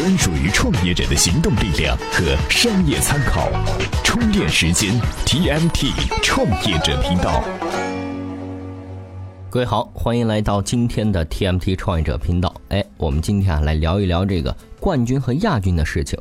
[0.00, 3.50] 专属于创业者的行动力量和商业参考。
[4.02, 5.92] 充电时间 TMT
[6.22, 7.44] 创业者频道。
[9.50, 12.54] 各位好，欢迎来到今天的 TMT 创业者频道。
[12.70, 16.18] 哎，我们今天啊来聊一聊这个冠军和亚军的事情。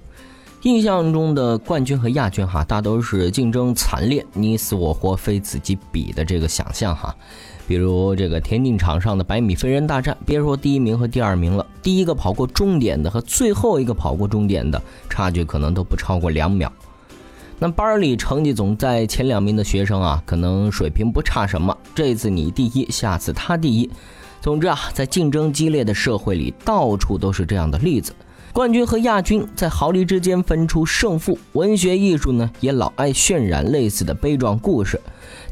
[0.63, 7.15] 印象中的冠军和亚军哈，大都是竞争惨烈，你死我活，非此即彼的这个想象哈。
[7.69, 16.73] 比如这个田径场上的百米飞人大战，别说第一名和第二名了，第一个跑过终点的和最后一个跑过终点的差距可能都不超过两秒。
[17.59, 23.87] 那班里成绩总在前两名的学生啊，可能水平不差什么，这次你第一，下次他第一。
[24.41, 28.13] 总之啊，在竞争激烈的社会里，到处都是这样的例子。
[28.51, 34.99] 冠军和亚军在毫厘之间分出胜负，文学艺术呢也老爱渲染类似的悲壮故事。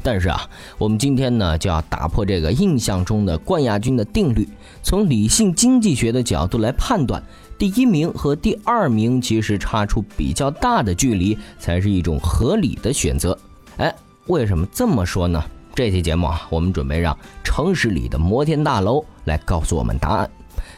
[0.02, 0.48] 但是啊，
[0.78, 4.48] 我们今天呢就要打破这个印象中的冠亚军的定律，
[4.82, 7.22] 从理性经济学的角度来判断，
[7.56, 13.36] 第一名和第二名其实差出比较大的距离才是一种合理的选择。
[13.76, 13.94] 哎，
[14.26, 15.42] 为什么这么说呢？
[15.74, 20.28] 这期节目啊，我们准备让城市里的摩天大楼来告诉我们答案。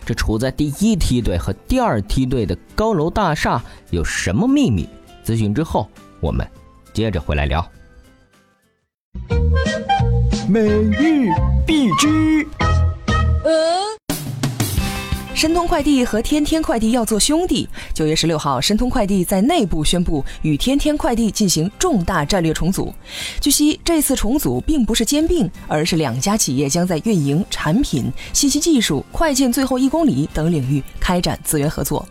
[0.05, 4.89] 这处在第一梯队和第二梯队的高楼大厦有什么秘密？
[5.25, 5.89] 咨询之后，
[6.21, 6.47] 我们
[6.93, 7.65] 接着回来聊。
[10.49, 11.29] 每日
[11.67, 12.47] 必知。
[15.41, 17.67] 申通快递和天天快递要做兄弟。
[17.95, 22.93] 九月十六号，申通快递在内部宣布与天天快递进行重大战略重组。
[23.41, 32.07] 据悉，这次重组并不是兼并，而是两家企业将在运营、产品、信息技术、快件最后一公里等领域开展资源合作。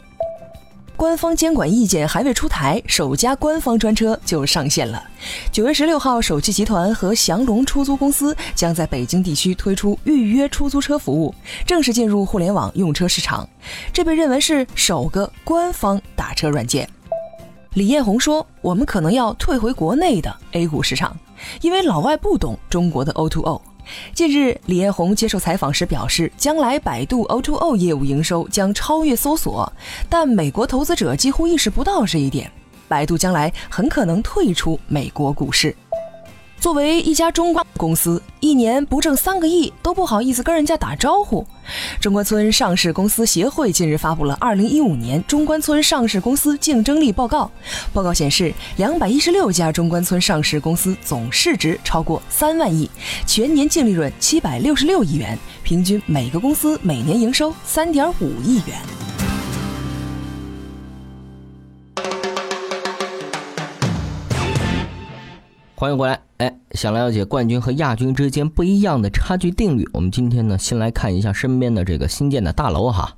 [1.00, 5.02] 官方监管意见还未出台，首家官方专车就上线了。
[5.50, 11.34] 九月十六号，首汽集团和祥龙出租公司将在北京地区推出预约出租车服务，
[11.66, 13.48] 正式进入互联网用车市场。
[13.94, 16.86] 这被认为是首个官方打车软件。
[17.76, 21.18] 李彦宏说：“我们可能要退回国内的 A 股市场，
[21.62, 23.62] 因为老外不懂中国的 O2O。”
[24.14, 29.72] 近日，李彦宏接受采访时表示，将来百度 O2O 业务营收将超越搜索，
[30.10, 32.52] 但美国投资者几乎意识不到这一点。
[32.88, 35.76] 百度将来很可能退出美国股市。
[36.60, 41.46] 作为一家中关公司，一年不挣三个亿都不好意思跟人家打招呼。
[42.00, 47.52] 中关村上市公司协会近日发布了《二零一五年中关村上市公司竞争力报告》。
[47.94, 52.90] 报告显示，两百一十六家中关村上市公司总市值超过三万亿，
[53.26, 59.19] 全年净利润七百六十六亿元，平均每个公司每年营收三点五亿元。
[65.80, 73.16] 欢迎回来，哎，想了解冠军和亚军之间不一样的差距定律，我们今天呢，先来看一下身边的这个新建的大楼哈。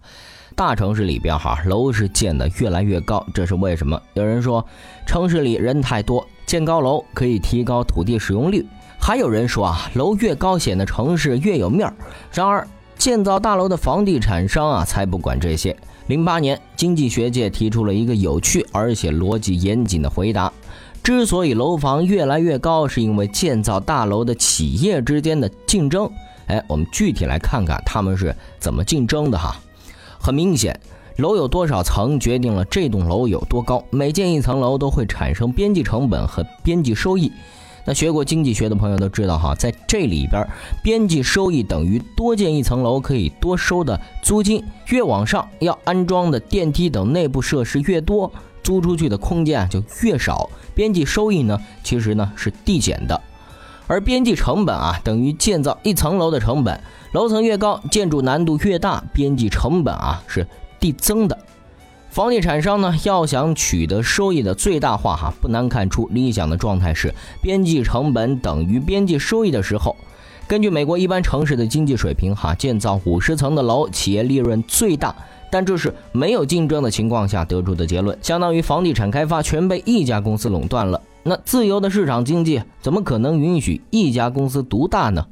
[0.56, 4.00] 大城市里边哈，楼是建的越来越高，这是为什么？
[4.14, 4.64] 有人说，
[5.08, 8.64] 城市里人太多，建高楼可以提高土地使用率；
[9.00, 11.96] 还有人说啊，楼越高显得城市越有面儿。
[12.32, 15.76] 然而，建造大楼的房地产商啊，才不管这些。
[16.06, 20.54] 零八年，经济学界提出了一个有趣而且逻辑严谨的回答。
[21.04, 26.10] 之所以楼房越来越高，是因为建造大楼的企业之间的竞争。
[26.46, 29.56] 哎，我们具体来看看他们是怎么竞争的哈。
[30.20, 30.80] 很明显，
[31.18, 33.84] 楼有多少层决定了这栋楼有多高。
[33.90, 37.32] 每建一层楼都会产生边际成本和边际收益。
[37.84, 40.48] 那学过经济学的朋友都知道哈，在这里边，
[40.84, 44.64] 边际收益等于多建一层楼可以多收的租金。
[44.90, 48.32] 越往上要安装的电梯等内部设施越多。
[48.64, 53.20] 租出去的空间啊就越少，边际收益呢其实呢是递减的，
[53.88, 56.82] 而边际成本啊等于建造一层楼的成本，
[57.14, 60.48] 楼层越高，建筑难度越大，边际成本啊是
[60.80, 61.38] 递增的。
[62.10, 69.96] 房地产商呢要想取得收益的最大化哈，不难看出理想的状态是边际成本等于边际收益的时候。
[70.46, 75.16] 根据美国一般城市的经济水平哈，建造五十层的楼，企业利润最大。
[75.52, 81.00] 但这是没有竞争的情况下得出的结论，相当于房地产开发全被一家公司垄断了。
[81.24, 85.24] 那自由的市场经济怎么可能允许一家公司独大呢？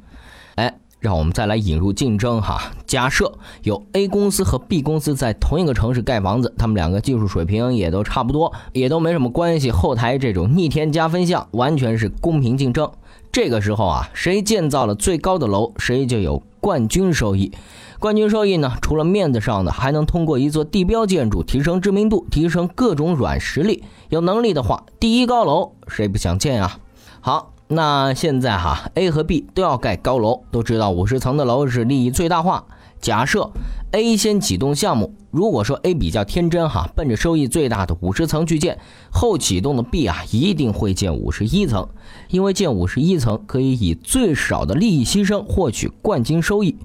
[0.54, 2.70] 哎，让我们再来引入竞争哈。
[2.86, 9.70] 假设有 A 公司和 B 公司在同一个城市盖房子，他们两个技术水平也都差不多，也都没什么关系。
[9.70, 12.88] 后台这种逆天加分项完全是公平竞争。
[13.32, 17.52] 这个时候啊，谁建造了最高的楼，谁就有冠军收益。
[18.00, 23.84] 冠军收益呢，除了面子上的，还能通过一座地标建筑提升知名度，提升各种软实力。
[24.08, 26.78] 有能力的话，第一高楼谁不想建啊？
[27.20, 32.64] 好，那现在哈，A 和 B 都要盖高楼，都知道五十层的楼是利益最大化。
[33.00, 33.50] 假设
[33.92, 38.78] A 先启动项目，如果说 A 比较天真哈，奔着收益最大的五十层去建，
[39.10, 41.88] 后启动的 B 啊一定会建五十一层，
[42.28, 46.76] 因为建五十一层可以以最少的利益牺牲获取冠军收益。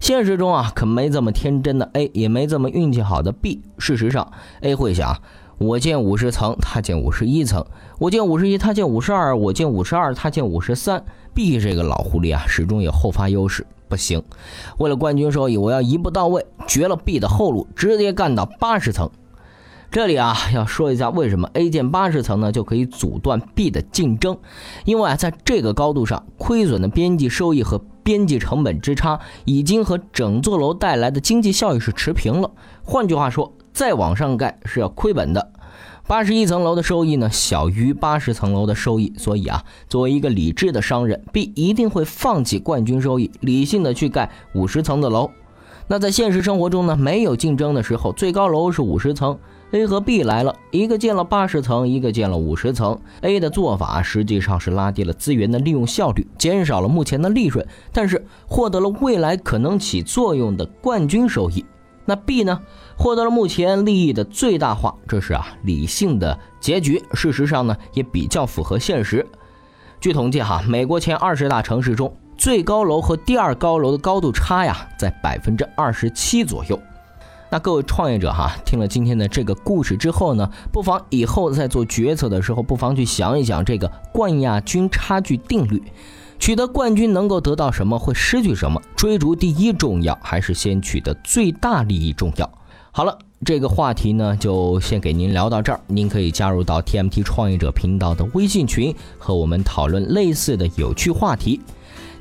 [0.00, 3.60] 现实中啊，可没这么天真的 A，也没这么运气好的 B。
[3.78, 4.32] 事实上
[4.62, 5.22] ，A 会想：
[5.58, 7.62] 我建五十层，他建五十一层；
[8.00, 11.04] 我建五十一，他建五十二；我建五十二，他建五十三。
[11.32, 13.64] B 这个老狐狸啊，始终有后发优势。
[13.90, 14.22] 不行，
[14.78, 19.10] 为了冠军收益，我要一步到位，绝了 B 的后路，直接干到八十层。
[19.90, 24.38] 这里啊，要说一下为什么 A 建八十层呢，就可以阻断 B 的竞争。
[24.84, 32.52] 因为啊，在这个高度上，亏损的边际收益和边际成本之差，已经和整座楼带来的经济效益是持平了。
[32.84, 35.50] 换句话说，再往上盖是要亏本的。
[36.06, 45.30] 八十一层楼的收益呢，小于八十层楼的收益，所以啊，作为一个理智的商人，B 一定会放弃冠军收益，理性的去盖五十层的楼。
[45.86, 49.38] 那在现实生活中呢，没有竞争的时候，最高楼是五十层
[49.72, 52.98] ，A 和 B 来了，一个建了八十层，一个建了五十层。
[53.20, 61.64] A 的做法实际上是拉低了资源的利用效率，减少了目前的利润，但是获得了未来可能起作用的冠军收益。
[62.10, 62.60] 那 B 呢？
[62.96, 67.00] 获得了目前利益的最大化，这是啊理性的结局。
[67.14, 69.24] 事实上呢，也比较符合现实。
[70.00, 76.76] 据统计哈，美国前二十大城市中，最高楼和第二高楼的高度差呀，在百分之二十七左右。
[77.48, 85.80] 那各位创业者哈，听了今天的这个故事之后呢，不妨以后在做决策的时候，不妨去想一想这个冠亚军差距定律。
[86.40, 88.80] 取得冠军能够得到什么，会失去什么？
[88.96, 92.50] 追逐第一重要，还是先取得最大利益重要？
[92.90, 95.78] 好了，这个话题呢，就先给您聊到这儿。
[95.86, 101.60] 您可以加入到 TMT 创业者频道的微信群，和我们讨论类似的有趣话题。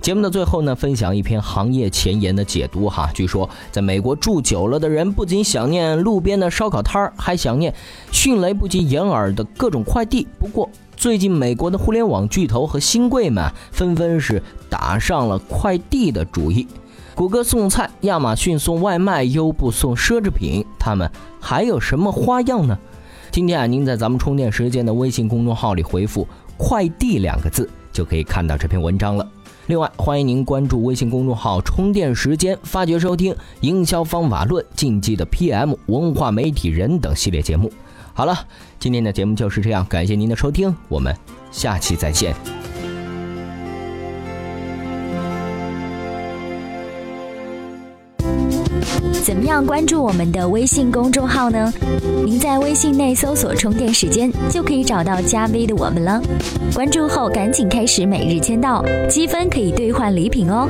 [0.01, 3.10] 节目的最后呢，分享一篇行业前沿的解读哈。
[3.13, 7.74] 据说，在美国住久了的人，不仅想念路边的烧烤摊儿，还想念
[8.12, 10.27] 迅雷不及掩耳的各种快递。
[10.38, 10.69] 不过，
[11.00, 16.68] 最近，美国的互联网巨头和新贵们纷纷是打上了快递的主意。
[17.16, 21.10] 谷歌送菜，亚马逊送外卖，优步送奢侈品，他们
[21.40, 22.78] 还有什么花样呢？
[23.31, 26.28] 今天啊，您在咱们充电时间的微信公众号里回复
[26.60, 29.25] “快递”两个字，就可以看到这篇文章了。
[29.68, 37.72] 另外，欢迎您关注微信公众号“充电时间”，发掘收听《营销方法论》、竞技的 PM、文化媒体人等系列节目。
[38.19, 38.38] 好了，
[38.77, 41.16] 今天的节目就是这样，感谢您的收听，我们
[41.51, 42.36] 下期再见。
[49.24, 51.71] 怎么样关注我们的微信公众号呢？
[52.25, 56.21] 您在微信内搜索“充电时间”就可以找到加 V 的我们了。
[56.75, 60.68] 关注后赶紧开始每日签到，积分可以兑换礼品哦。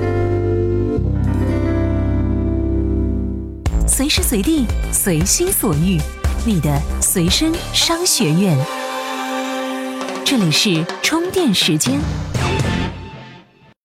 [3.87, 5.97] 随时随地，随心所欲。
[6.45, 8.57] 你的随身商学院，
[10.25, 11.99] 这里是充电时间。